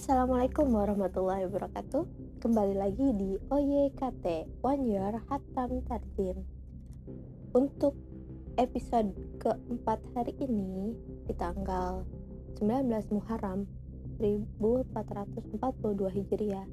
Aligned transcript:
Assalamualaikum 0.00 0.72
warahmatullahi 0.72 1.44
wabarakatuh. 1.44 2.08
Kembali 2.40 2.72
lagi 2.72 3.12
di 3.20 3.36
OYKT 3.52 4.48
One 4.64 4.88
Year 4.88 5.12
Hatam 5.28 5.84
Tarjim. 5.84 6.40
Untuk 7.52 8.00
episode 8.56 9.12
keempat 9.44 10.00
hari 10.16 10.32
ini 10.40 10.96
Di 11.28 11.36
tanggal 11.36 12.08
19 12.56 13.12
Muharram 13.12 13.68
1442 14.24 16.16
Hijriah 16.16 16.64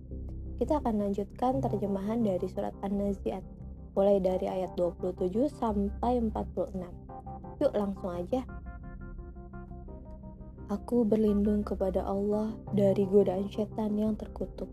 Kita 0.64 0.80
akan 0.80 0.96
lanjutkan 0.96 1.60
terjemahan 1.60 2.24
dari 2.24 2.48
surat 2.48 2.72
An-Nazi'at 2.80 3.44
Mulai 3.92 4.24
dari 4.24 4.48
ayat 4.48 4.72
27 4.80 5.36
sampai 5.52 6.24
46 6.32 6.80
Yuk 7.60 7.76
langsung 7.76 8.08
aja 8.08 8.48
Aku 10.68 11.08
berlindung 11.08 11.64
kepada 11.64 12.04
Allah 12.04 12.52
dari 12.76 13.08
godaan 13.08 13.48
setan 13.48 13.96
yang 13.96 14.20
terkutuk 14.20 14.68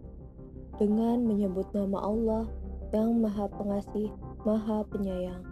dengan 0.74 1.22
menyebut 1.22 1.70
nama 1.70 2.02
Allah 2.02 2.50
yang 2.90 3.22
Maha 3.22 3.46
Pengasih, 3.46 4.10
Maha 4.42 4.82
Penyayang. 4.90 5.46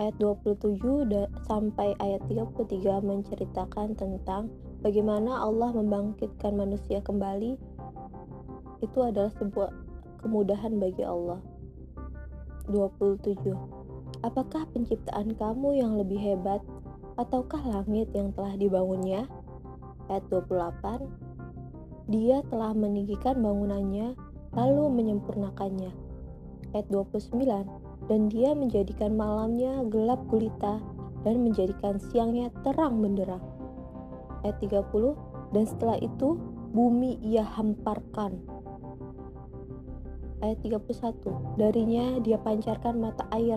Ayat 0.00 0.16
27 0.16 1.04
sampai 1.44 1.92
ayat 2.00 2.24
33 2.32 3.04
menceritakan 3.04 3.92
tentang 3.92 4.48
bagaimana 4.80 5.36
Allah 5.36 5.76
membangkitkan 5.76 6.56
manusia 6.56 7.04
kembali. 7.04 7.60
Itu 8.80 9.04
adalah 9.04 9.36
sebuah 9.36 9.68
kemudahan 10.24 10.80
bagi 10.80 11.04
Allah. 11.04 11.44
27. 12.72 13.52
Apakah 14.24 14.64
penciptaan 14.72 15.36
kamu 15.36 15.76
yang 15.76 16.00
lebih 16.00 16.16
hebat 16.16 16.64
ataukah 17.14 17.62
langit 17.62 18.10
yang 18.14 18.34
telah 18.34 18.54
dibangunnya? 18.58 19.26
Ayat 20.10 20.26
28 20.28 22.12
Dia 22.12 22.44
telah 22.52 22.76
meninggikan 22.76 23.40
bangunannya 23.40 24.18
lalu 24.52 24.84
menyempurnakannya. 24.92 25.92
Ayat 26.76 26.86
29 26.90 27.40
Dan 28.10 28.28
dia 28.28 28.52
menjadikan 28.52 29.16
malamnya 29.16 29.80
gelap 29.88 30.20
gulita 30.28 30.82
dan 31.24 31.40
menjadikan 31.40 31.96
siangnya 31.96 32.52
terang 32.66 33.00
benderang. 33.00 33.40
Ayat 34.44 34.60
30 34.60 35.54
Dan 35.56 35.64
setelah 35.64 35.96
itu 36.02 36.36
bumi 36.74 37.16
ia 37.24 37.46
hamparkan. 37.46 38.36
Ayat 40.44 40.60
31 40.60 41.56
Darinya 41.56 42.20
dia 42.20 42.36
pancarkan 42.36 43.00
mata 43.00 43.24
air 43.32 43.56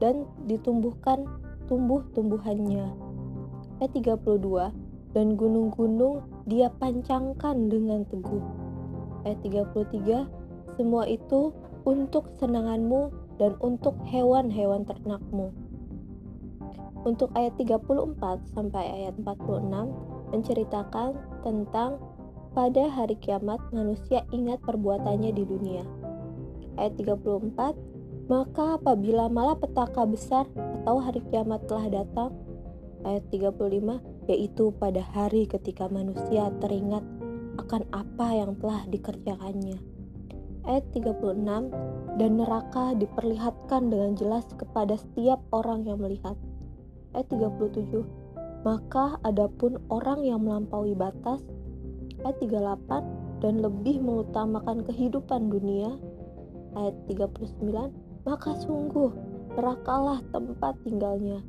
dan 0.00 0.24
ditumbuhkan 0.48 1.28
tumbuh-tumbuhannya. 1.66 2.86
Ayat 3.80 3.92
32, 3.96 4.70
dan 5.14 5.38
gunung-gunung 5.38 6.26
dia 6.50 6.68
pancangkan 6.82 7.70
dengan 7.70 8.02
teguh. 8.10 8.42
Ayat 9.24 9.40
33, 9.46 10.26
semua 10.76 11.06
itu 11.06 11.54
untuk 11.86 12.28
senanganmu 12.36 13.14
dan 13.38 13.54
untuk 13.62 13.94
hewan-hewan 14.08 14.82
ternakmu. 14.84 15.54
Untuk 17.04 17.28
ayat 17.36 17.54
34 17.60 18.16
sampai 18.56 18.84
ayat 19.04 19.14
46 19.20 20.32
menceritakan 20.32 21.14
tentang 21.44 22.00
pada 22.56 22.88
hari 22.88 23.18
kiamat 23.20 23.60
manusia 23.76 24.24
ingat 24.32 24.62
perbuatannya 24.64 25.30
di 25.36 25.44
dunia. 25.44 25.84
Ayat 26.80 26.96
34 26.96 27.93
maka 28.24 28.80
apabila 28.80 29.28
malapetaka 29.28 30.08
besar 30.08 30.48
atau 30.56 30.96
hari 31.00 31.20
kiamat 31.28 31.68
telah 31.68 32.02
datang, 32.02 32.32
ayat 33.04 33.24
35, 33.28 34.00
yaitu 34.32 34.72
pada 34.80 35.04
hari 35.04 35.44
ketika 35.44 35.88
manusia 35.92 36.48
teringat 36.64 37.04
akan 37.60 37.84
apa 37.92 38.26
yang 38.32 38.56
telah 38.56 38.82
dikerjakannya. 38.88 39.78
Ayat 40.64 40.84
36, 40.96 41.44
dan 42.16 42.30
neraka 42.40 42.96
diperlihatkan 42.96 43.92
dengan 43.92 44.16
jelas 44.16 44.48
kepada 44.56 44.96
setiap 44.96 45.44
orang 45.52 45.84
yang 45.84 46.00
melihat. 46.00 46.40
Ayat 47.12 47.28
37, 47.28 48.00
maka 48.64 49.20
adapun 49.20 49.76
orang 49.92 50.24
yang 50.24 50.40
melampaui 50.40 50.96
batas, 50.96 51.44
ayat 52.24 52.40
38, 52.40 53.44
dan 53.44 53.60
lebih 53.60 54.00
mengutamakan 54.00 54.80
kehidupan 54.88 55.52
dunia, 55.52 56.00
ayat 56.72 56.96
39, 57.12 57.92
maka 58.24 58.56
sungguh 58.56 59.12
nerakalah 59.54 60.24
tempat 60.32 60.74
tinggalnya. 60.82 61.44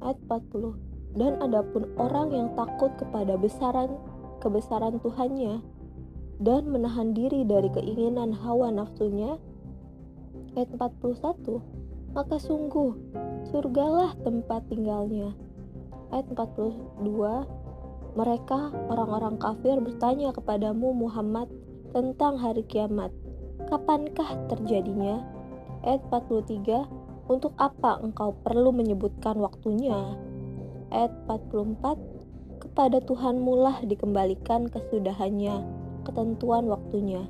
Ayat 0.00 0.18
40. 0.28 1.16
Dan 1.16 1.40
adapun 1.40 1.88
orang 1.96 2.28
yang 2.32 2.48
takut 2.56 2.92
kepada 3.00 3.40
besaran 3.40 3.96
kebesaran 4.40 5.00
Tuhannya 5.00 5.64
dan 6.40 6.68
menahan 6.68 7.16
diri 7.16 7.44
dari 7.44 7.72
keinginan 7.72 8.32
hawa 8.32 8.68
nafsunya. 8.72 9.40
Ayat 10.56 10.72
41. 10.76 12.16
Maka 12.16 12.36
sungguh 12.40 12.96
surgalah 13.52 14.16
tempat 14.24 14.64
tinggalnya. 14.72 15.36
Ayat 16.12 16.32
42. 16.32 18.16
Mereka 18.16 18.60
orang-orang 18.88 19.36
kafir 19.36 19.76
bertanya 19.76 20.32
kepadamu 20.32 20.96
Muhammad 20.96 21.52
tentang 21.92 22.40
hari 22.40 22.64
kiamat. 22.64 23.12
Kapankah 23.68 24.48
terjadinya? 24.48 25.35
Ayat 25.84 26.00
43 26.08 27.28
Untuk 27.28 27.52
apa 27.58 28.00
engkau 28.00 28.32
perlu 28.40 28.72
menyebutkan 28.72 29.36
waktunya? 29.36 30.16
Ayat 30.94 31.12
44 31.28 32.62
Kepada 32.62 33.02
Tuhanmu 33.04 33.52
lah 33.60 33.84
dikembalikan 33.84 34.70
kesudahannya, 34.72 35.60
ketentuan 36.06 36.70
waktunya. 36.70 37.28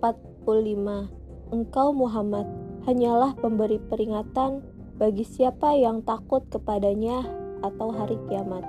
45 0.00 1.54
Engkau 1.54 1.94
Muhammad 1.94 2.46
hanyalah 2.86 3.38
pemberi 3.38 3.78
peringatan 3.78 4.62
bagi 4.96 5.22
siapa 5.22 5.76
yang 5.76 6.02
takut 6.02 6.42
kepadanya 6.48 7.22
atau 7.62 7.92
hari 7.92 8.18
kiamat. 8.26 8.64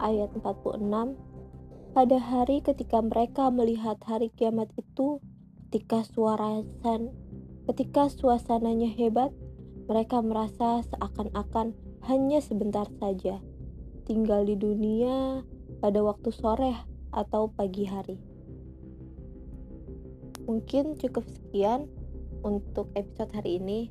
Ayat 0.00 0.32
46 0.36 1.16
Pada 1.96 2.18
hari 2.20 2.60
ketika 2.60 3.00
mereka 3.00 3.48
melihat 3.48 3.96
hari 4.04 4.28
kiamat 4.32 4.68
itu, 4.76 5.20
ketika 5.66 6.04
suara 6.04 6.60
Ketika 7.66 8.06
suasananya 8.06 8.86
hebat, 8.94 9.34
mereka 9.90 10.22
merasa 10.22 10.82
seakan-akan 10.86 11.74
hanya 12.06 12.38
sebentar 12.38 12.86
saja 13.02 13.42
tinggal 14.06 14.46
di 14.46 14.54
dunia 14.54 15.42
pada 15.82 15.98
waktu 16.06 16.30
sore 16.30 16.72
atau 17.10 17.50
pagi 17.50 17.84
hari. 17.90 18.16
Mungkin 20.46 20.94
cukup 20.94 21.26
sekian 21.26 21.90
untuk 22.46 22.86
episode 22.94 23.34
hari 23.34 23.58
ini. 23.58 23.90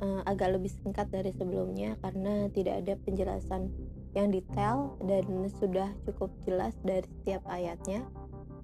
Uh, 0.00 0.24
agak 0.24 0.56
lebih 0.56 0.72
singkat 0.80 1.12
dari 1.12 1.28
sebelumnya 1.36 1.92
karena 2.00 2.48
tidak 2.56 2.80
ada 2.80 2.96
penjelasan 3.04 3.68
yang 4.16 4.32
detail 4.32 4.96
dan 5.04 5.28
sudah 5.60 5.92
cukup 6.08 6.32
jelas 6.48 6.72
dari 6.80 7.04
setiap 7.20 7.44
ayatnya. 7.44 8.08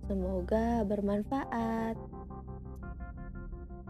Semoga 0.09 0.81
bermanfaat. 0.89 2.16